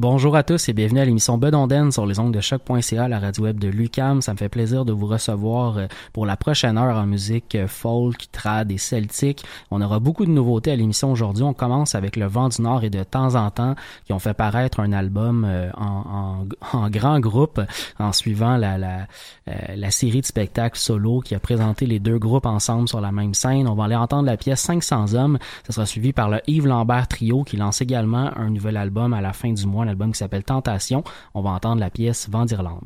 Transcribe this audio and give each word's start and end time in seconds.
Bonjour 0.00 0.34
à 0.34 0.42
tous 0.42 0.70
et 0.70 0.72
bienvenue 0.72 1.00
à 1.00 1.04
l'émission 1.04 1.36
Bedonden 1.36 1.92
sur 1.92 2.06
les 2.06 2.18
ongles 2.18 2.34
de 2.34 2.40
choc.ca, 2.40 3.06
la 3.06 3.18
radio 3.18 3.44
web 3.44 3.60
de 3.60 3.68
Lucam. 3.68 4.22
Ça 4.22 4.32
me 4.32 4.38
fait 4.38 4.48
plaisir 4.48 4.86
de 4.86 4.94
vous 4.94 5.06
recevoir 5.06 5.76
euh, 5.76 5.88
pour 6.14 6.24
la 6.24 6.38
prochaine 6.38 6.78
heure 6.78 6.96
en 6.96 7.04
musique 7.04 7.54
euh, 7.54 7.68
folk, 7.68 8.28
trad 8.32 8.72
et 8.72 8.78
celtique. 8.78 9.44
On 9.70 9.82
aura 9.82 9.98
beaucoup 9.98 10.24
de 10.24 10.30
nouveautés 10.30 10.70
à 10.70 10.76
l'émission 10.76 11.12
aujourd'hui. 11.12 11.44
On 11.44 11.52
commence 11.52 11.94
avec 11.94 12.16
le 12.16 12.24
Vent 12.24 12.48
du 12.48 12.62
Nord 12.62 12.82
et 12.82 12.88
de 12.88 13.02
temps 13.04 13.34
en 13.34 13.50
temps 13.50 13.74
qui 14.06 14.14
ont 14.14 14.18
fait 14.18 14.32
paraître 14.32 14.80
un 14.80 14.90
album 14.94 15.44
euh, 15.46 15.70
en, 15.76 16.46
grand 16.88 17.20
groupe 17.20 17.60
en 17.98 18.12
suivant 18.14 18.56
la, 18.56 18.78
la, 18.78 19.06
la 19.76 19.90
série 19.90 20.22
de 20.22 20.26
spectacles 20.26 20.78
solo 20.78 21.20
qui 21.20 21.34
a 21.34 21.40
présenté 21.40 21.84
les 21.84 21.98
deux 21.98 22.18
groupes 22.18 22.46
ensemble 22.46 22.88
sur 22.88 23.02
la 23.02 23.12
même 23.12 23.34
scène. 23.34 23.68
On 23.68 23.74
va 23.74 23.84
aller 23.84 23.96
entendre 23.96 24.24
la 24.24 24.38
pièce 24.38 24.60
500 24.60 25.12
hommes. 25.12 25.38
Ça 25.66 25.74
sera 25.74 25.84
suivi 25.84 26.14
par 26.14 26.30
le 26.30 26.40
Yves 26.46 26.66
Lambert 26.66 27.06
Trio 27.06 27.44
qui 27.44 27.58
lance 27.58 27.82
également 27.82 28.30
un 28.34 28.48
nouvel 28.48 28.78
album 28.78 29.12
à 29.12 29.20
la 29.20 29.34
fin 29.34 29.52
du 29.52 29.66
mois 29.66 29.89
album 29.90 30.12
qui 30.12 30.18
s'appelle 30.18 30.44
Tentation. 30.44 31.04
On 31.34 31.42
va 31.42 31.50
entendre 31.50 31.80
la 31.80 31.90
pièce 31.90 32.28
Vent 32.30 32.44
d'Irlande. 32.44 32.84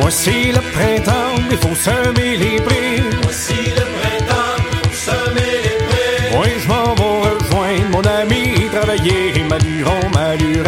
Voici 0.00 0.52
le 0.52 0.60
printemps, 0.72 1.42
il 1.50 1.56
faut 1.56 1.74
semer 1.74 2.36
les 2.36 2.60
prix. 2.60 3.00
Voici 3.22 3.73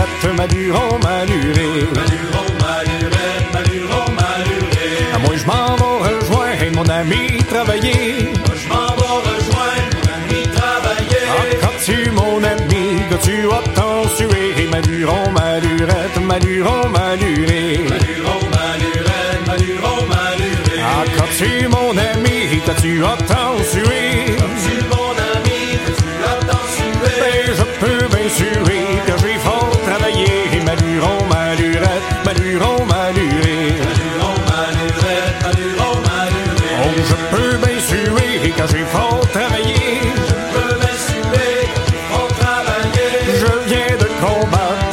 malurette, 0.06 0.36
maluron, 0.36 0.98
maluré. 1.02 1.68
Maluron, 1.94 2.48
malurette, 2.62 3.48
maluron, 3.52 4.06
maluré. 4.18 4.88
À 5.14 5.18
moi, 5.18 5.34
je 5.36 5.46
m'en 5.46 5.76
vais 5.76 6.08
rejoindre 6.08 6.76
mon 6.76 6.88
ami 6.88 7.38
travailler. 7.48 8.32
Moi, 8.46 8.54
je 8.62 8.68
m'en 8.68 8.86
vais 8.98 9.14
rejoindre 9.28 9.96
mon 9.96 10.06
ami 10.16 10.42
travailler. 10.54 11.24
Ah, 11.28 11.56
quand 11.60 11.76
tu, 11.84 12.10
mon 12.10 12.42
ami, 12.42 13.02
que 13.10 13.16
tu 13.24 13.36
as 13.50 13.64
tant 13.74 14.02
sué? 14.16 14.68
Maluron, 14.70 15.30
malurette, 15.32 16.20
maluron, 16.22 16.88
maluré. 16.88 17.78
Maluron, 17.88 18.42
malurette, 18.54 19.42
maluron, 19.46 20.00
maluré. 20.08 20.78
Ah, 20.82 21.04
quand 21.16 21.30
tu, 21.38 21.68
mon 21.68 21.90
ami, 21.96 22.60
que 22.66 22.80
tu 22.80 23.04
as 23.04 23.16
tant 23.32 23.45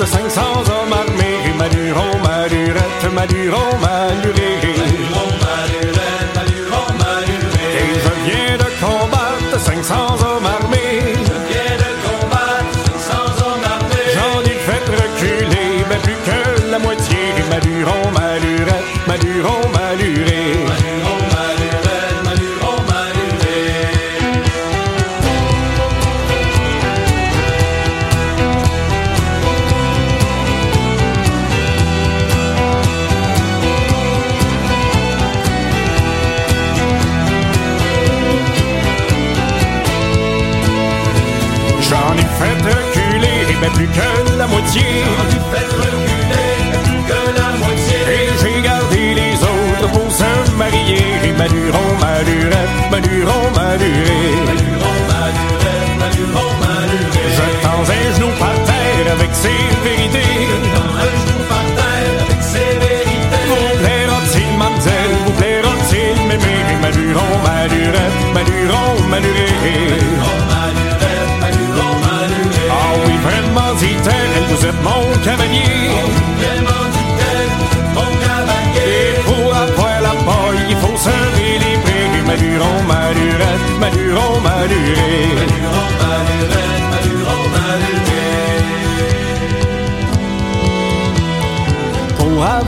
combattre 0.04 0.08
500 0.08 0.70
hommes 0.70 0.94
armés. 0.94 1.54
Maluron, 1.58 2.20
malurette, 2.23 3.14
maluron, 3.14 3.80
maluré. 3.80 3.92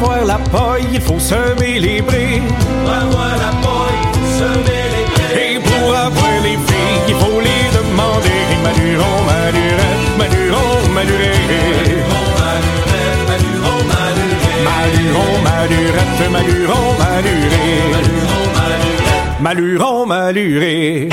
Avoir 0.05 0.25
la 0.25 0.37
paille, 0.49 0.85
il 0.93 1.01
faut 1.01 1.19
semer 1.19 1.79
les 1.79 2.01
prés. 2.01 2.41
Pour 2.83 2.91
avoir 2.91 3.31
la 3.45 3.51
paille, 3.65 4.01
semer 4.39 4.85
les 4.93 5.05
blés. 5.13 5.55
Et 5.55 5.59
pour 5.59 5.95
avoir 5.95 6.35
les 6.43 6.57
filles, 6.67 7.01
il 7.07 7.15
faut 7.15 7.39
les 7.39 7.63
demander. 7.77 8.41
Maluron, 8.63 9.17
malurette, 9.29 10.05
maluron, 10.19 10.89
maluré. 10.93 11.33
Maluron, 14.67 15.31
malurette, 15.47 16.31
maluron, 16.31 16.85
maluré. 16.99 17.65
Maluron, 17.91 18.45
malurette, 18.55 19.41
maluron, 19.41 20.05
maluré. 20.05 21.09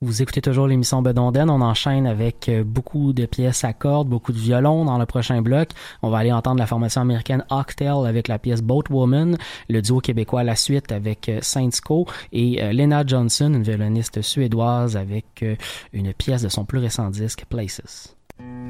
Vous 0.00 0.22
écoutez 0.22 0.40
toujours 0.40 0.66
l'émission 0.66 1.00
Bedonden. 1.00 1.48
On 1.48 1.60
enchaîne 1.60 2.08
avec 2.08 2.48
euh, 2.48 2.64
beaucoup 2.64 3.12
de 3.12 3.26
pièces 3.26 3.62
à 3.62 3.72
cordes, 3.72 4.08
beaucoup 4.08 4.32
de 4.32 4.38
violons 4.38 4.84
dans 4.84 4.98
le 4.98 5.06
prochain 5.06 5.42
bloc. 5.42 5.68
On 6.02 6.10
va 6.10 6.18
aller 6.18 6.32
entendre 6.32 6.58
la 6.58 6.66
formation 6.66 7.00
américaine 7.00 7.44
Octel 7.50 8.04
avec 8.04 8.26
la 8.26 8.40
pièce 8.40 8.62
Boat 8.62 8.84
Woman, 8.90 9.36
le 9.68 9.80
duo 9.80 10.00
québécois 10.00 10.42
La 10.42 10.56
Suite 10.56 10.90
avec 10.90 11.28
euh, 11.28 11.38
Saints 11.40 11.80
Co 11.84 12.06
et 12.32 12.60
euh, 12.62 12.72
Lena 12.72 13.04
Johnson, 13.06 13.52
une 13.54 13.62
violoniste 13.62 14.22
suédoise 14.22 14.96
avec 14.96 15.44
une 15.92 16.12
pièce 16.14 16.42
de 16.42 16.48
son 16.48 16.64
plus 16.64 16.78
récent 16.78 17.10
disque 17.10 17.44
Places. 17.48 18.17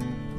嗯 0.01 0.38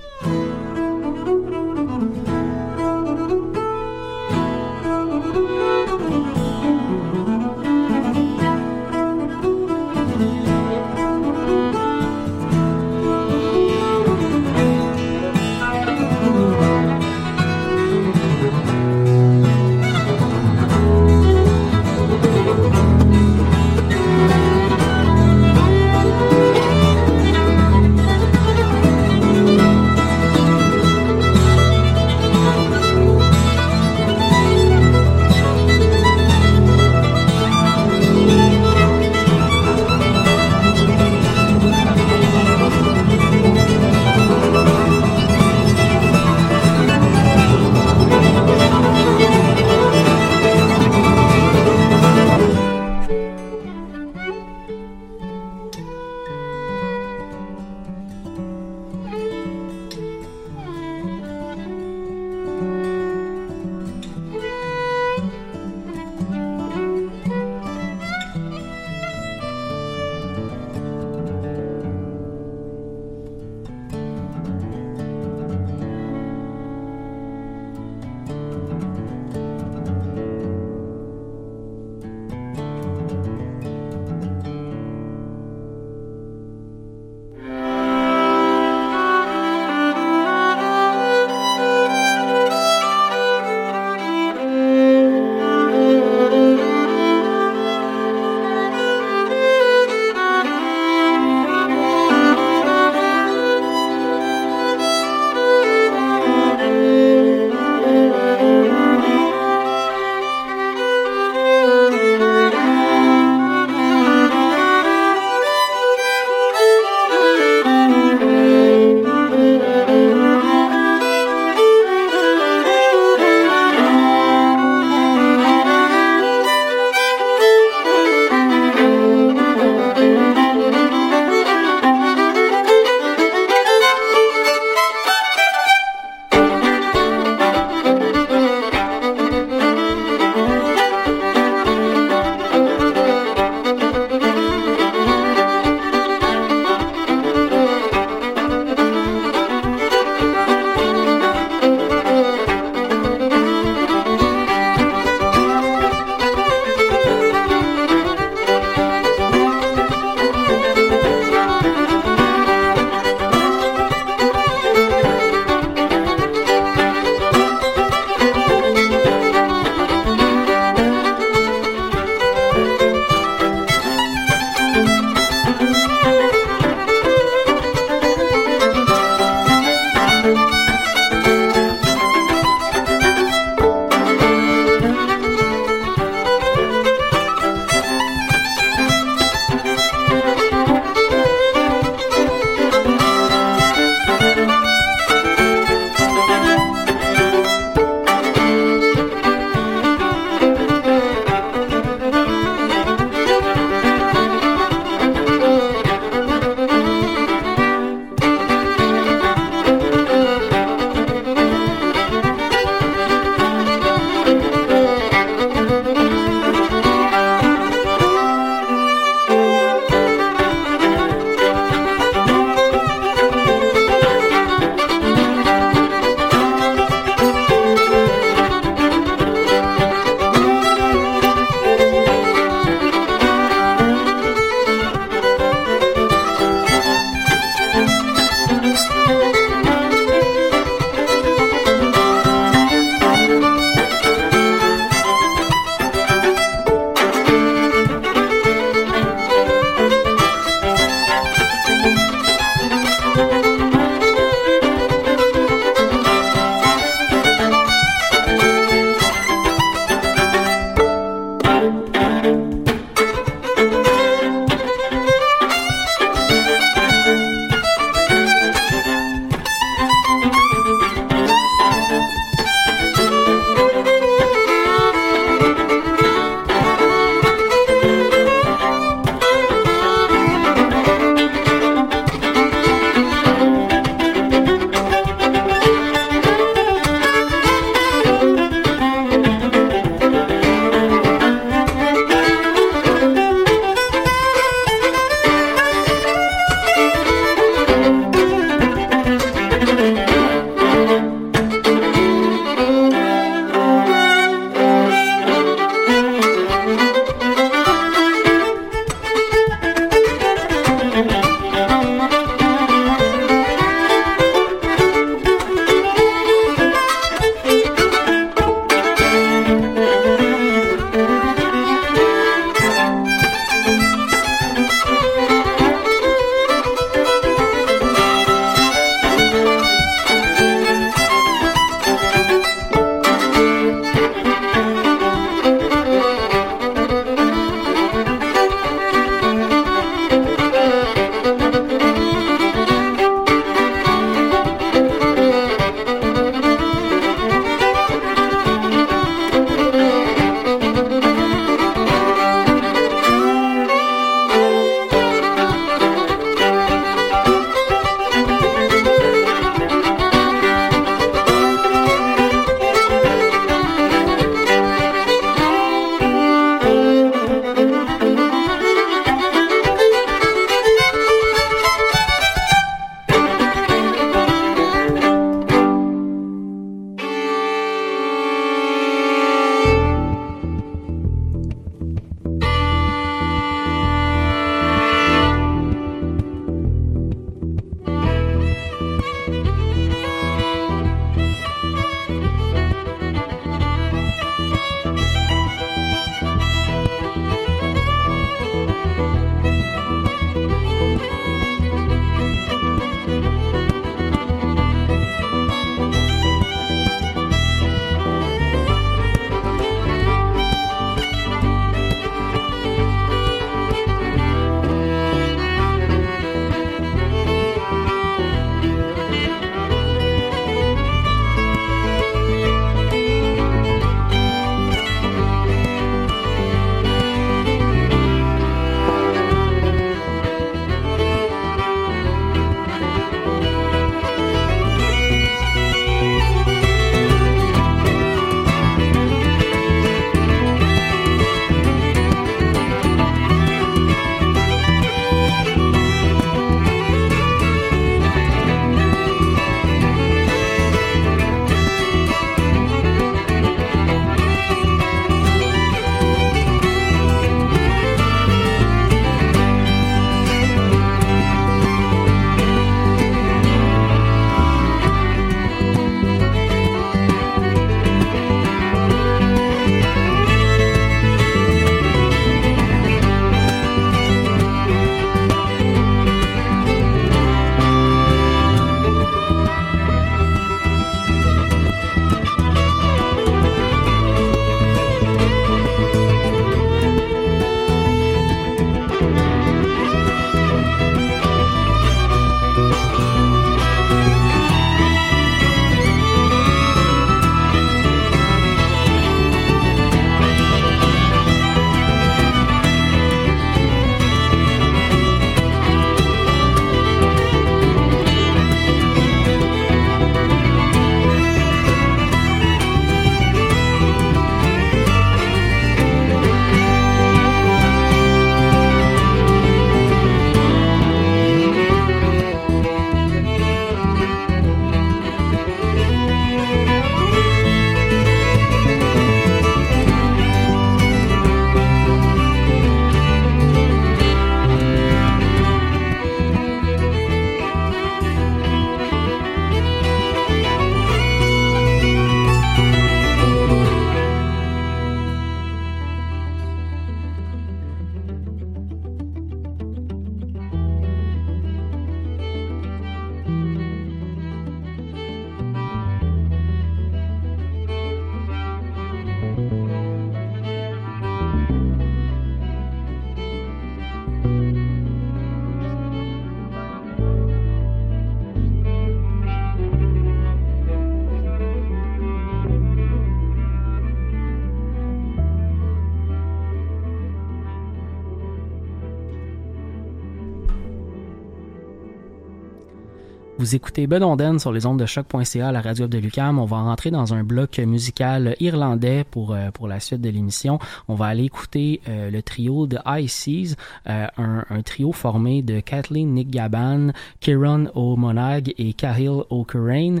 Vous 583.48 583.54
écoutez 583.54 583.86
Bedonden 583.86 584.38
sur 584.38 584.52
les 584.52 584.66
ondes 584.66 584.78
de 584.78 584.84
choc.ca, 584.84 585.52
la 585.52 585.62
radio 585.62 585.86
de 585.86 585.96
Lucam. 585.96 586.38
On 586.38 586.44
va 586.44 586.58
rentrer 586.58 586.90
dans 586.90 587.14
un 587.14 587.24
bloc 587.24 587.56
musical 587.60 588.36
irlandais 588.40 589.04
pour 589.10 589.32
euh, 589.32 589.50
pour 589.50 589.68
la 589.68 589.80
suite 589.80 590.02
de 590.02 590.10
l'émission. 590.10 590.58
On 590.86 590.94
va 590.94 591.06
aller 591.06 591.24
écouter 591.24 591.80
euh, 591.88 592.10
le 592.10 592.22
trio 592.22 592.66
de 592.66 592.76
High 592.84 593.08
Seas, 593.08 593.54
euh, 593.88 594.06
un, 594.18 594.44
un, 594.50 594.60
trio 594.60 594.92
formé 594.92 595.40
de 595.40 595.60
Kathleen 595.60 596.12
Nick 596.12 596.28
Gaban, 596.28 596.88
Kieran 597.20 597.68
O'Monag 597.74 598.52
et 598.58 598.74
Cahill 598.74 599.22
O'Currain, 599.30 600.00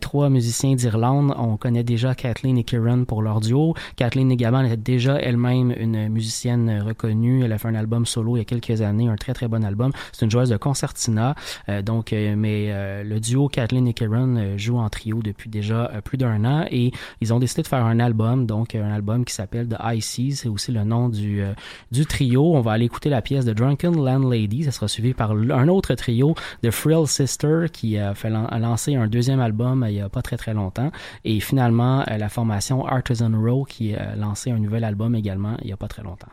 trois 0.00 0.30
musiciens 0.30 0.74
d'Irlande. 0.74 1.34
On 1.36 1.58
connaît 1.58 1.84
déjà 1.84 2.14
Kathleen 2.14 2.56
et 2.56 2.64
Kieran 2.64 3.04
pour 3.04 3.20
leur 3.20 3.40
duo. 3.40 3.74
Kathleen 3.96 4.28
Nick 4.28 4.38
Gaban 4.38 4.64
était 4.64 4.78
déjà 4.78 5.16
elle-même 5.16 5.74
une 5.78 6.08
musicienne 6.08 6.80
reconnue. 6.80 7.44
Elle 7.44 7.52
a 7.52 7.58
fait 7.58 7.68
un 7.68 7.74
album 7.74 8.06
solo 8.06 8.36
il 8.36 8.38
y 8.38 8.42
a 8.42 8.46
quelques 8.46 8.80
années, 8.80 9.10
un 9.10 9.16
très 9.16 9.34
très 9.34 9.48
bon 9.48 9.62
album. 9.66 9.92
C'est 10.12 10.24
une 10.24 10.30
joueuse 10.30 10.48
de 10.48 10.56
concertina. 10.56 11.34
donc, 11.84 12.12
mais 12.12 12.85
euh, 12.86 13.02
le 13.02 13.20
duo 13.20 13.48
Kathleen 13.48 13.86
et 13.88 13.94
Kieran 13.94 14.36
euh, 14.36 14.56
joue 14.56 14.78
en 14.78 14.88
trio 14.88 15.20
depuis 15.22 15.50
déjà 15.50 15.90
euh, 15.92 16.00
plus 16.00 16.18
d'un 16.18 16.44
an 16.44 16.64
et 16.70 16.92
ils 17.20 17.34
ont 17.34 17.38
décidé 17.38 17.62
de 17.62 17.66
faire 17.66 17.84
un 17.84 17.98
album, 18.00 18.46
donc 18.46 18.74
un 18.74 18.92
album 18.92 19.24
qui 19.24 19.34
s'appelle 19.34 19.68
The 19.68 19.76
Icy, 19.84 20.32
c'est 20.32 20.48
aussi 20.48 20.72
le 20.72 20.84
nom 20.84 21.08
du, 21.08 21.42
trio. 22.08 22.54
On 22.54 22.60
va 22.60 22.72
aller 22.72 22.84
écouter 22.84 23.10
la 23.10 23.22
pièce 23.22 23.44
de 23.44 23.52
Drunken 23.52 23.96
Landlady, 23.96 24.64
ça 24.64 24.70
sera 24.70 24.88
suivi 24.88 25.14
par 25.14 25.32
un 25.32 25.68
autre 25.68 25.94
trio, 25.94 26.34
The 26.62 26.70
Frill 26.70 27.06
Sister, 27.06 27.66
qui 27.72 27.98
a, 27.98 28.14
fait 28.14 28.32
a 28.32 28.58
lancé 28.58 28.94
un 28.94 29.06
deuxième 29.06 29.40
album 29.40 29.84
il 29.88 29.94
y 29.94 30.00
a 30.00 30.08
pas 30.08 30.22
très 30.22 30.36
très 30.36 30.54
longtemps 30.54 30.90
et 31.24 31.40
finalement 31.40 32.04
la 32.06 32.28
formation 32.28 32.86
Artisan 32.86 33.32
Row 33.34 33.64
qui 33.64 33.94
a 33.94 34.16
lancé 34.16 34.50
un 34.50 34.58
nouvel 34.58 34.84
album 34.84 35.14
également 35.14 35.56
il 35.62 35.68
y 35.68 35.72
a 35.72 35.76
pas 35.76 35.88
très 35.88 36.02
longtemps. 36.02 36.28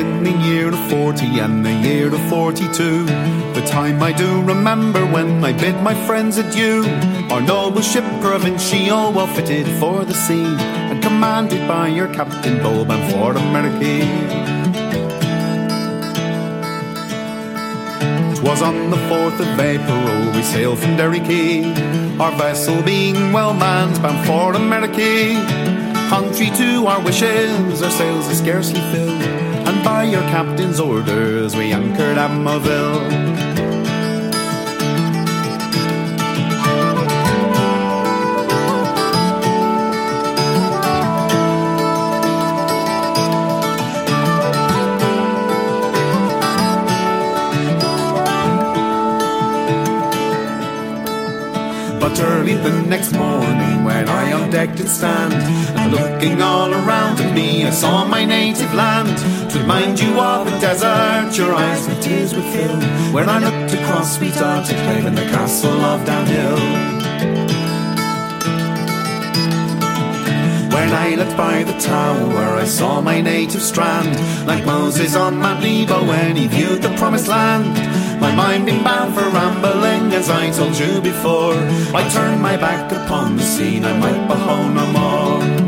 In 0.00 0.24
the 0.24 0.32
year 0.48 0.68
of 0.68 0.80
forty 0.90 1.38
and 1.38 1.64
the 1.64 1.72
year 1.72 2.08
of 2.12 2.22
forty-two. 2.28 3.04
The 3.58 3.64
time 3.66 4.02
I 4.02 4.12
do 4.12 4.42
remember 4.42 5.04
when 5.06 5.44
I 5.44 5.52
bid 5.52 5.76
my 5.82 5.94
friends 6.06 6.38
adieu. 6.38 6.84
Our 7.30 7.42
noble 7.42 7.82
ship 7.82 8.04
provincial, 8.20 9.12
well 9.12 9.26
fitted 9.26 9.66
for 9.78 10.04
the 10.04 10.14
sea, 10.14 10.50
and 10.90 11.02
commanded 11.02 11.68
by 11.68 11.88
your 11.88 12.08
captain, 12.08 12.58
Boban 12.64 13.02
for 13.12 13.30
America. 13.36 13.94
Twas 18.36 18.62
on 18.62 18.90
the 18.90 18.96
4th 19.10 19.38
of 19.44 19.60
April 19.60 20.32
we 20.34 20.42
sailed 20.42 20.78
from 20.78 20.96
Derry 20.96 21.20
Key, 21.20 21.64
our 22.18 22.32
vessel 22.38 22.82
being 22.82 23.32
well 23.32 23.52
manned, 23.52 24.00
bound 24.02 24.26
for 24.26 24.54
America. 24.54 25.10
Contrary 26.08 26.50
to 26.56 26.86
our 26.86 27.00
wishes, 27.04 27.82
our 27.82 27.90
sails 27.90 28.26
are 28.28 28.34
scarcely 28.34 28.80
filled, 28.92 29.22
by 30.00 30.06
your 30.06 30.22
captain's 30.30 30.80
orders 30.80 31.54
we 31.54 31.72
anchored 31.72 32.16
at 32.16 32.30
Moville. 32.30 33.00
But 52.00 52.18
early 52.20 52.54
the 52.54 52.72
next 52.88 53.12
morning, 53.12 53.84
when 53.84 54.08
I 54.08 54.32
on 54.32 54.48
deck 54.48 54.76
did 54.76 54.88
stand, 54.88 55.34
and 55.78 55.92
looking 55.92 56.40
all 56.40 56.72
around 56.72 57.20
at 57.20 57.34
me, 57.34 57.66
I 57.66 57.70
saw 57.70 58.06
my 58.06 58.24
native 58.24 58.72
land. 58.72 59.39
To 59.52 59.58
remind 59.58 59.98
you 59.98 60.16
of 60.20 60.46
a 60.46 60.60
desert, 60.60 61.36
your 61.36 61.52
eyes 61.52 61.88
with 61.88 62.00
tears 62.00 62.32
would 62.34 62.44
fill. 62.44 62.76
When 63.12 63.28
I 63.28 63.38
looked 63.38 63.74
across 63.74 64.16
sweet 64.16 64.40
Arctic 64.40 64.76
and 64.76 65.18
the 65.18 65.22
castle 65.22 65.80
of 65.92 66.06
Downhill. 66.06 66.56
When 70.72 70.92
I 70.92 71.16
looked 71.16 71.36
by 71.36 71.64
the 71.64 71.76
tower, 71.80 72.60
I 72.62 72.64
saw 72.64 73.00
my 73.00 73.20
native 73.20 73.62
strand, 73.62 74.14
like 74.46 74.64
Moses 74.64 75.16
on 75.16 75.38
Mount 75.38 75.62
Nebo 75.64 76.04
when 76.06 76.36
he 76.36 76.46
viewed 76.46 76.82
the 76.82 76.94
promised 76.96 77.26
land. 77.26 77.74
My 78.20 78.32
mind 78.32 78.66
being 78.66 78.84
bound 78.84 79.14
for 79.14 79.28
rambling, 79.30 80.12
as 80.12 80.30
I 80.30 80.50
told 80.52 80.78
you 80.78 81.00
before. 81.00 81.54
I 81.92 82.08
turned 82.10 82.40
my 82.40 82.56
back 82.56 82.92
upon 82.92 83.36
the 83.36 83.42
scene, 83.42 83.84
I 83.84 83.98
might 83.98 84.28
behold 84.28 84.74
no 84.74 84.86
more. 84.92 85.59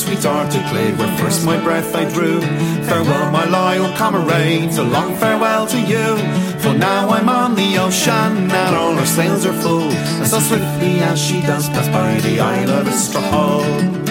Sweet 0.00 0.24
Arctic 0.24 0.66
Glade, 0.70 0.96
where 0.98 1.14
first 1.18 1.44
my 1.44 1.62
breath 1.62 1.94
I 1.94 2.08
drew. 2.08 2.40
Farewell, 2.88 3.30
my 3.30 3.44
loyal 3.44 3.92
comrades, 3.96 4.78
a 4.78 4.82
long 4.82 5.14
farewell 5.16 5.66
to 5.66 5.78
you. 5.78 6.16
For 6.60 6.72
now 6.72 7.10
I'm 7.10 7.28
on 7.28 7.54
the 7.54 7.76
ocean, 7.78 8.50
and 8.50 8.76
all 8.76 8.98
our 8.98 9.06
sails 9.06 9.44
are 9.44 9.52
full. 9.52 9.90
And 10.20 10.26
so 10.26 10.38
swiftly 10.38 11.00
as 11.00 11.20
she 11.20 11.42
does 11.42 11.68
pass 11.68 11.88
by 11.88 12.18
the 12.20 12.40
Isle 12.40 12.70
of 12.70 12.86
Istrahal. 12.86 14.09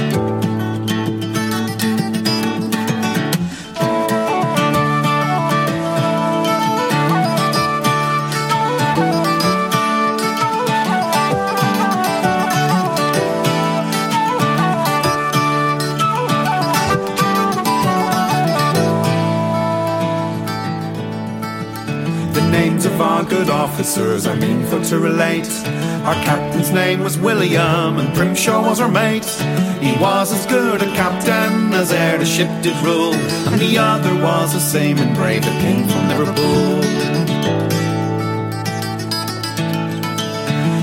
Officers 23.79 24.27
I 24.27 24.35
mean 24.35 24.65
for 24.65 24.83
to 24.89 24.99
relate. 24.99 25.47
Our 26.03 26.13
captain's 26.25 26.69
name 26.69 26.99
was 26.99 27.17
William, 27.17 27.97
and 27.97 28.13
Primshaw 28.13 28.61
was 28.61 28.81
our 28.81 28.91
mate. 28.91 29.25
He 29.79 29.97
was 30.01 30.33
as 30.33 30.45
good 30.47 30.81
a 30.81 30.85
captain 30.95 31.71
as 31.73 31.93
e'er 31.93 32.17
the 32.17 32.25
ship 32.25 32.49
did 32.61 32.75
rule, 32.83 33.13
and 33.13 33.57
the 33.61 33.77
other 33.77 34.13
was 34.21 34.51
the 34.51 34.59
same 34.59 34.97
and 34.97 35.15
brave 35.15 35.43
that 35.43 35.61
came 35.61 35.87
from 35.87 36.09
Liverpool. 36.09 36.98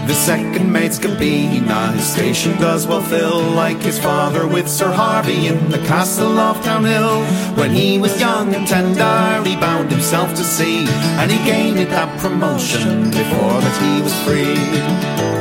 The 0.07 0.15
second 0.15 0.73
mate's 0.73 0.99
Gabina, 1.01 1.93
his 1.93 2.07
station 2.07 2.57
does 2.59 2.87
well 2.87 3.03
fill, 3.03 3.41
like 3.41 3.83
his 3.83 3.99
father 3.99 4.47
with 4.47 4.69
Sir 4.69 4.93
Harvey 4.93 5.49
in 5.49 5.69
the 5.69 5.79
castle 5.79 6.39
of 6.39 6.63
Townhill. 6.63 7.25
When 7.57 7.73
he 7.73 7.99
was 7.99 8.19
young 8.21 8.55
and 8.55 8.67
tender, 8.69 9.49
he 9.49 9.57
bound 9.57 9.91
himself 9.91 10.31
to 10.37 10.45
sea, 10.45 10.87
and 11.19 11.31
he 11.31 11.39
gained 11.45 11.79
that 11.79 12.21
promotion 12.21 13.11
before 13.11 13.61
that 13.61 13.77
he 13.83 14.01
was 14.01 14.15
free. 14.23 15.36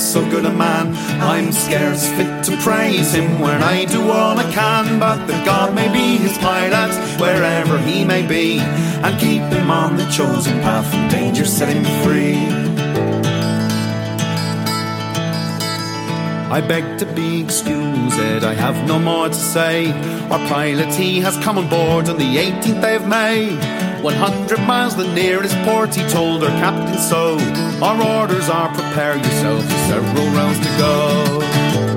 So 0.00 0.28
good 0.30 0.46
a 0.46 0.52
man. 0.52 0.94
I'm 1.20 1.52
scarce 1.52 2.08
fit 2.08 2.44
to 2.44 2.56
praise 2.62 3.12
him 3.12 3.38
when 3.38 3.62
I 3.62 3.84
do 3.84 4.10
all 4.10 4.38
I 4.38 4.50
can. 4.52 4.98
But 4.98 5.26
that 5.26 5.44
God 5.44 5.74
may 5.74 5.92
be 5.92 6.16
his 6.16 6.36
pilot 6.38 6.92
wherever 7.20 7.78
he 7.78 8.04
may 8.04 8.26
be, 8.26 8.58
and 8.58 9.20
keep 9.20 9.42
him 9.42 9.70
on 9.70 9.96
the 9.96 10.08
chosen 10.10 10.60
path 10.60 10.90
from 10.90 11.08
danger, 11.08 11.44
set 11.44 11.68
him 11.68 11.84
free. 12.02 12.36
I 16.50 16.60
beg 16.60 16.98
to 16.98 17.06
be 17.06 17.40
excused, 17.40 18.18
I 18.18 18.54
have 18.54 18.88
no 18.88 18.98
more 18.98 19.28
to 19.28 19.34
say. 19.34 19.92
Our 20.30 20.48
pilot, 20.48 20.92
he 20.94 21.20
has 21.20 21.36
come 21.38 21.58
on 21.58 21.68
board 21.68 22.08
on 22.08 22.16
the 22.16 22.36
18th 22.36 22.80
day 22.80 22.96
of 22.96 23.06
May. 23.06 23.79
100 24.02 24.58
miles 24.60 24.96
the 24.96 25.06
nearest 25.14 25.54
port, 25.62 25.94
he 25.94 26.02
told 26.08 26.42
our 26.42 26.50
captain 26.60 26.98
so. 26.98 27.38
Our 27.84 28.02
orders 28.20 28.48
are 28.48 28.72
prepare 28.74 29.16
yourself 29.16 29.62
for 29.62 29.78
several 29.88 30.26
rounds 30.30 30.58
to 30.58 30.78
go. 30.78 31.89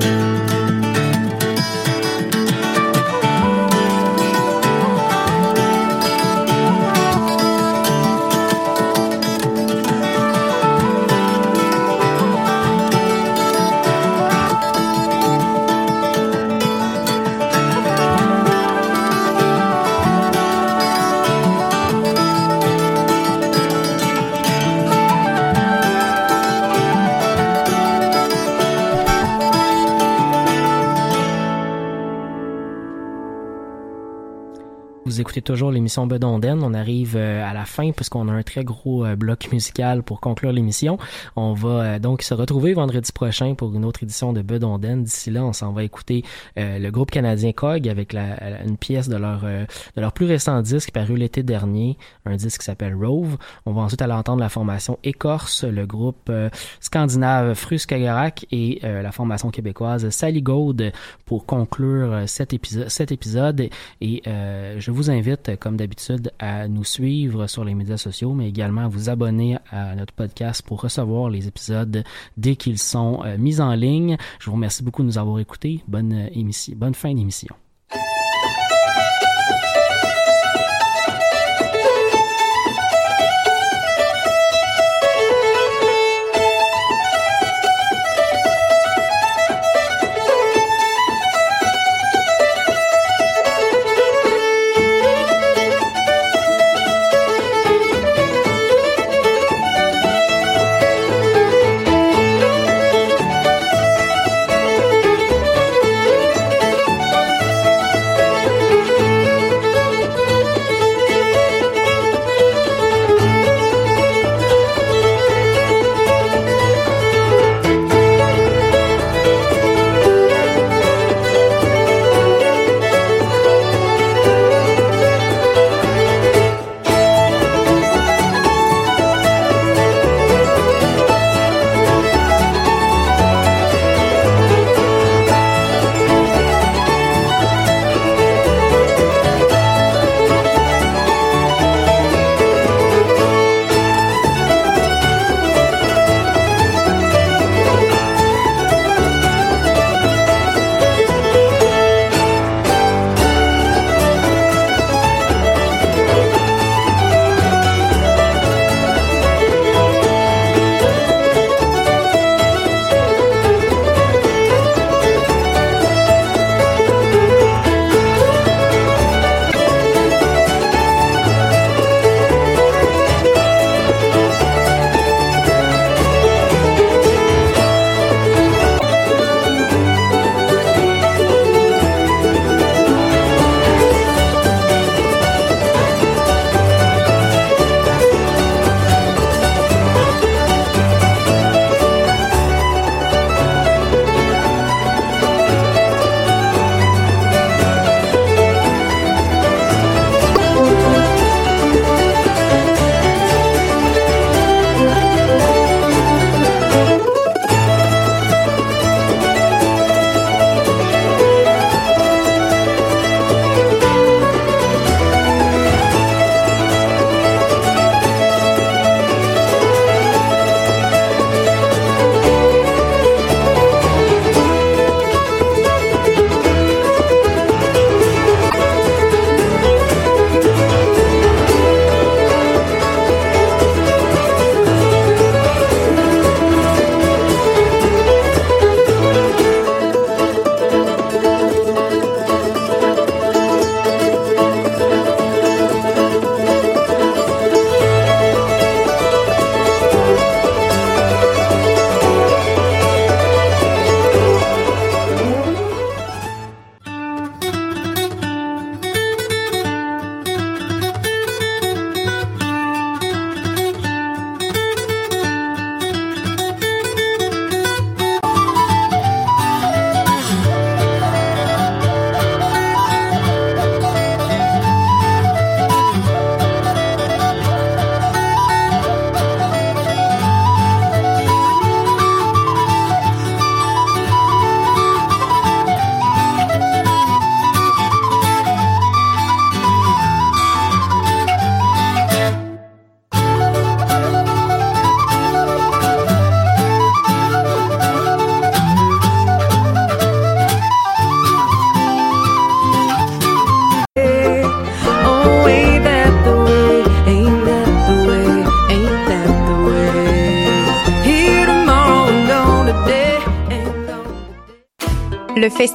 Écoutez 35.33 35.51
toujours 35.51 35.71
l'émission 35.71 36.05
Bedonden. 36.05 36.61
On 36.61 36.75
arrive 36.75 37.15
euh, 37.15 37.43
à 37.43 37.53
la 37.53 37.65
fin 37.65 37.91
puisqu'on 37.91 38.27
a 38.27 38.31
un 38.31 38.43
très 38.43 38.63
gros 38.63 39.03
euh, 39.03 39.15
bloc 39.15 39.51
musical 39.51 40.03
pour 40.03 40.21
conclure 40.21 40.51
l'émission. 40.51 40.99
On 41.35 41.53
va 41.53 41.69
euh, 41.69 41.99
donc 41.99 42.21
se 42.21 42.35
retrouver 42.35 42.75
vendredi 42.75 43.11
prochain 43.11 43.55
pour 43.55 43.73
une 43.73 43.83
autre 43.83 44.03
édition 44.03 44.31
de 44.31 44.43
Bedonden. 44.43 45.03
D'ici 45.03 45.31
là, 45.31 45.43
on 45.43 45.51
s'en 45.51 45.71
va 45.71 45.83
écouter 45.83 46.23
le 46.55 46.89
groupe 46.91 47.09
canadien 47.09 47.51
Cog 47.51 47.87
avec 47.87 48.13
une 48.13 48.77
pièce 48.77 49.09
de 49.09 49.15
leur 49.15 49.41
de 49.41 50.01
leur 50.01 50.11
plus 50.11 50.25
récent 50.25 50.61
disque 50.61 50.91
paru 50.91 51.15
l'été 51.15 51.41
dernier, 51.41 51.97
un 52.25 52.35
disque 52.35 52.59
qui 52.59 52.65
s'appelle 52.65 52.93
Rove. 52.93 53.37
On 53.65 53.73
va 53.73 53.81
ensuite 53.81 54.01
aller 54.01 54.13
entendre 54.13 54.39
la 54.39 54.49
formation 54.49 54.99
Écorce, 55.03 55.63
le 55.63 55.85
groupe 55.87 56.31
scandinave 56.79 57.55
Fruskagerak 57.55 58.45
et 58.51 58.81
la 58.83 59.11
formation 59.11 59.49
québécoise 59.49 60.09
Sally 60.09 60.41
Gold 60.41 60.91
pour 61.25 61.45
conclure 61.45 62.23
cet 62.27 62.53
épisode 62.53 62.89
cet 62.89 63.11
épisode 63.11 63.69
et 64.01 64.21
je 64.25 64.91
vous 64.91 65.03
vous 65.03 65.09
invite, 65.23 65.57
comme 65.57 65.77
d'habitude, 65.77 66.31
à 66.37 66.67
nous 66.67 66.83
suivre 66.83 67.47
sur 67.47 67.63
les 67.63 67.75
médias 67.75 67.97
sociaux, 67.97 68.33
mais 68.33 68.49
également 68.49 68.81
à 68.81 68.87
vous 68.89 69.09
abonner 69.09 69.57
à 69.71 69.95
notre 69.95 70.13
podcast 70.13 70.61
pour 70.61 70.81
recevoir 70.81 71.29
les 71.29 71.47
épisodes 71.47 72.03
dès 72.35 72.55
qu'ils 72.57 72.79
sont 72.79 73.23
mis 73.37 73.61
en 73.61 73.73
ligne. 73.73 74.17
Je 74.39 74.47
vous 74.47 74.53
remercie 74.53 74.83
beaucoup 74.83 75.01
de 75.01 75.07
nous 75.07 75.17
avoir 75.17 75.39
écoutés. 75.39 75.81
Bonne 75.87 76.27
émission, 76.33 76.73
bonne 76.75 76.95
fin 76.95 77.13
d'émission. 77.13 77.55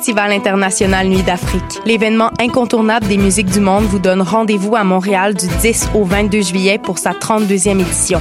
Festival 0.09 0.33
international 0.33 1.07
Nuit 1.07 1.23
d'Afrique. 1.23 1.81
L'événement 1.85 2.31
incontournable 2.41 3.07
des 3.09 3.19
musiques 3.19 3.51
du 3.51 3.61
monde 3.61 3.85
vous 3.85 3.99
donne 3.99 4.23
rendez-vous 4.23 4.75
à 4.75 4.83
Montréal 4.83 5.35
du 5.35 5.47
10 5.61 5.91
au 5.95 6.03
22 6.03 6.41
juillet 6.41 6.79
pour 6.79 6.97
sa 6.97 7.11
32e 7.11 7.79
édition. 7.79 8.19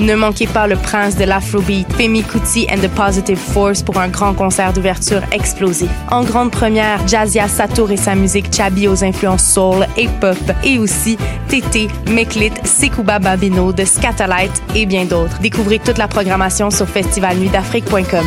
Ne 0.00 0.16
manquez 0.16 0.48
pas 0.48 0.66
le 0.66 0.74
prince 0.74 1.16
de 1.16 1.22
l'Afrobeat, 1.22 1.86
Femi 1.92 2.24
Kuti 2.24 2.66
and 2.68 2.78
the 2.78 2.88
Positive 2.88 3.38
Force 3.38 3.84
pour 3.84 3.98
un 3.98 4.08
grand 4.08 4.34
concert 4.34 4.72
d'ouverture 4.72 5.22
explosif. 5.30 5.90
En 6.10 6.24
grande 6.24 6.50
première, 6.50 7.06
Jazia 7.06 7.46
Satour 7.46 7.92
et 7.92 7.96
sa 7.96 8.16
musique 8.16 8.52
Chabi 8.52 8.88
aux 8.88 9.04
influences 9.04 9.44
soul 9.44 9.86
et 9.96 10.08
pop, 10.20 10.36
et 10.64 10.80
aussi 10.80 11.16
Tété, 11.46 11.86
Meklit, 12.10 12.50
Sekouba 12.64 13.20
Babino 13.20 13.72
de 13.72 13.84
Scatterlight 13.84 14.60
et 14.74 14.86
bien 14.86 15.04
d'autres. 15.04 15.38
Découvrez 15.40 15.78
toute 15.78 15.98
la 15.98 16.08
programmation 16.08 16.70
sur 16.70 16.88
festivalnuitdafrique.com. 16.88 18.26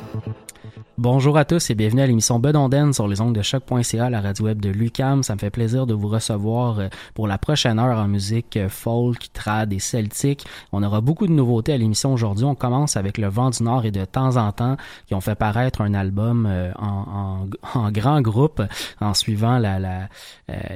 Bonjour 1.01 1.35
à 1.35 1.45
tous 1.45 1.71
et 1.71 1.73
bienvenue 1.73 2.03
à 2.03 2.05
l'émission 2.05 2.37
Bedonden 2.37 2.93
sur 2.93 3.07
les 3.07 3.21
ondes 3.21 3.33
de 3.33 3.41
choc.ca, 3.41 4.11
la 4.11 4.21
radio 4.21 4.45
web 4.45 4.61
de 4.61 4.69
Lucam. 4.69 5.23
Ça 5.23 5.33
me 5.33 5.39
fait 5.39 5.49
plaisir 5.49 5.87
de 5.87 5.95
vous 5.95 6.07
recevoir 6.07 6.77
euh, 6.77 6.89
pour 7.15 7.27
la 7.27 7.39
prochaine 7.39 7.79
heure 7.79 7.97
en 7.97 8.07
musique 8.07 8.55
euh, 8.55 8.69
folk, 8.69 9.33
trad 9.33 9.73
et 9.73 9.79
celtique. 9.79 10.45
On 10.71 10.83
aura 10.83 11.01
beaucoup 11.01 11.25
de 11.25 11.31
nouveautés 11.31 11.73
à 11.73 11.77
l'émission 11.77 12.13
aujourd'hui. 12.13 12.45
On 12.45 12.53
commence 12.53 12.97
avec 12.97 13.17
le 13.17 13.29
Vent 13.29 13.49
du 13.49 13.63
Nord 13.63 13.85
et 13.85 13.89
de 13.89 14.05
temps 14.05 14.37
en 14.37 14.51
temps 14.51 14.77
qui 15.07 15.15
ont 15.15 15.21
fait 15.21 15.33
paraître 15.33 15.81
un 15.81 15.95
album 15.95 16.45
euh, 16.47 16.71
en 16.77 17.47
grand 17.89 18.21
groupe 18.21 18.61
en 18.99 19.15
suivant 19.15 19.57
la, 19.57 19.79
la, 19.79 20.07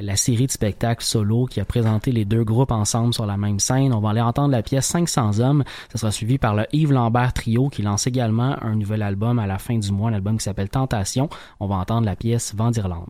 la 0.01 0.15
série 0.15 0.47
de 0.47 0.51
spectacles 0.51 1.03
solo 1.03 1.45
qui 1.45 1.59
a 1.59 1.65
présenté 1.65 2.11
les 2.11 2.26
deux 2.26 2.43
groupes 2.43 2.71
ensemble 2.71 3.13
sur 3.13 3.28
la 3.28 3.38
même 3.38 3.59
scène. 3.59 3.93
On 3.93 3.99
va 3.99 4.09
aller 4.09 4.21
entendre 4.21 4.53
la 4.53 4.63
pièce 4.63 4.88
500 4.88 5.39
hommes. 5.39 5.63
Ça 5.91 5.99
sera 5.99 6.11
suivi 6.11 6.39
par 6.39 6.55
le 6.55 6.65
Yves 6.73 6.93
Lambert 6.93 7.34
Trio 7.34 7.69
qui 7.69 7.84
lance 7.84 8.07
également 8.07 8.55
un 8.63 8.73
nouvel 8.73 9.03
album 9.03 9.38
à 9.38 9.45
la 9.45 9.59
fin 9.59 9.78
du 9.78 9.91
mois 9.91 10.14
album 10.16 10.38
qui 10.38 10.43
s'appelle 10.43 10.70
Tentation. 10.70 11.30
On 11.59 11.68
va 11.68 11.76
entendre 11.76 12.05
la 12.05 12.16
pièce 12.16 12.55
Vent 12.55 12.72
d'Irlande. 12.72 13.09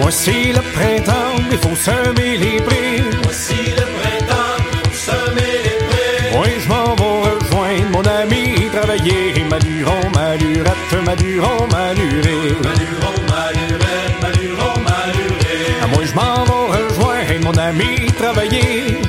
Voici 0.00 0.52
le 0.52 0.60
printemps, 0.72 1.36
il 1.50 1.58
faut 1.58 1.74
semer 1.74 2.36
les 2.36 2.60
prix. 2.60 3.02
Voici 3.22 3.54
le 3.76 3.83
ami 9.04 9.30
travailler. 9.30 9.44
Maluron, 9.50 10.10
malurette, 10.14 11.02
maluron, 11.04 11.66
maluré. 11.70 12.36
Maluron, 12.62 13.16
malurette, 13.30 14.16
maluron, 14.22 14.76
maluré. 14.88 15.56
À 15.82 15.86
moi, 15.86 16.04
je 16.04 16.14
m'en 16.14 16.44
vais 16.44 16.88
rejoindre 16.88 17.44
mon 17.44 17.56
ami 17.58 18.06
travailler. 18.18 19.03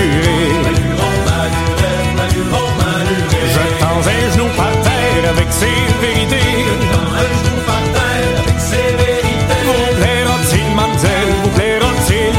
Maluron, 0.00 0.24
maluré. 0.24 0.38
Maluron, 0.66 1.14
malurette, 1.28 2.10
maluron, 2.16 2.68
maluré. 2.78 3.42
Je 3.54 3.64
tends 3.80 4.02
un 4.06 4.24
genou 4.32 4.48
par 4.56 4.74
terre 4.86 5.24
avec 5.34 5.50
ses 5.52 5.80
vérités. 6.00 6.50
Dans 6.92 7.10
un 7.22 7.30
genou 7.38 7.56
par 7.66 7.84
terre 7.94 8.34
avec 8.42 8.58
ses 8.58 8.88
vérités. 9.00 9.64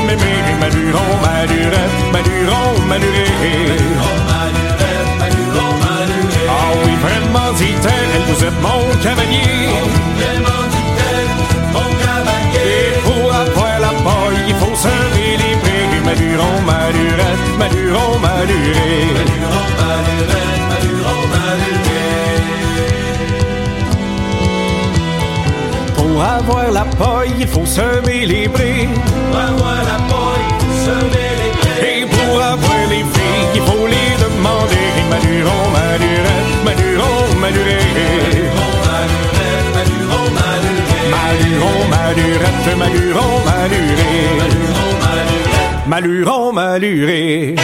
Mémé? 0.08 0.32
Oui, 6.84 6.94
vraiment, 7.02 7.52
dit-elle, 7.58 8.16
vous 8.28 8.40
êtes 8.44 8.60
mon 8.62 8.84
cavalier. 9.04 9.70
Mon 11.74 11.90
cavalier. 12.04 12.66
Et 12.66 12.92
pour 13.06 13.28
avoir 13.34 13.76
la 13.80 13.94
paille, 14.06 14.42
il 14.48 14.56
faut 14.56 14.76
semer 14.76 15.34
les 15.38 15.56
prés. 15.62 15.70
Maluron, 16.04 16.56
avoir 26.72 26.86
la 26.86 26.86
paille, 26.96 27.34
il 27.40 27.48
faut 27.48 27.66
semer 27.66 28.26
les. 28.26 28.48
Pour 28.48 29.38
avoir 29.38 29.76
la 29.76 29.98
paille, 30.10 30.48
semer 30.86 31.32
les 31.42 31.52
prés. 31.60 32.00
Et 32.00 32.06
pour 32.06 32.42
avoir 32.42 32.88
les 32.90 33.04
filles, 33.14 33.48
il 33.56 33.62
faut 33.62 33.88
les 33.88 34.12
demander. 34.24 34.78
Maluron, 35.10 35.64
malurette, 35.74 36.48
maluron, 45.88 46.54
maluré. 46.54 47.56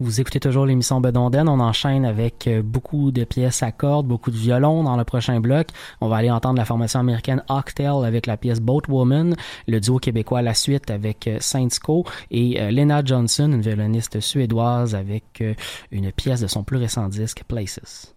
Vous 0.00 0.20
écoutez 0.20 0.40
toujours 0.40 0.66
l'émission 0.66 1.00
Bedonden. 1.00 1.48
On 1.48 1.60
enchaîne 1.60 2.04
avec 2.04 2.46
euh, 2.46 2.62
beaucoup 2.62 3.10
de 3.10 3.24
pièces 3.24 3.62
à 3.62 3.72
cordes, 3.72 4.06
beaucoup 4.06 4.30
de 4.30 4.36
violons 4.36 4.82
dans 4.82 4.96
le 4.96 5.04
prochain 5.04 5.40
bloc. 5.40 5.68
On 6.00 6.08
va 6.08 6.16
aller 6.16 6.30
entendre 6.30 6.58
la 6.58 6.64
formation 6.64 7.00
américaine 7.00 7.42
Octel 7.48 8.04
avec 8.04 8.26
la 8.26 8.36
pièce 8.36 8.60
Boat 8.60 8.82
Woman, 8.88 9.34
le 9.66 9.80
duo 9.80 9.98
québécois 9.98 10.42
La 10.42 10.54
Suite 10.54 10.90
avec 10.90 11.26
euh, 11.26 11.38
Saints 11.40 11.68
Co 11.82 12.04
et 12.30 12.60
euh, 12.60 12.70
Lena 12.70 13.02
Johnson, 13.04 13.50
une 13.52 13.60
violoniste 13.60 14.20
suédoise 14.20 14.94
avec 14.94 15.42
une 15.90 16.12
pièce 16.12 16.40
de 16.40 16.46
son 16.46 16.64
plus 16.64 16.76
récent 16.76 17.08
disque 17.08 17.42
Places. 17.48 18.16